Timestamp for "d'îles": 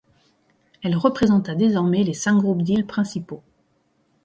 2.63-2.87